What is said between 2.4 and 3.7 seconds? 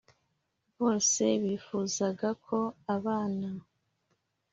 ko abana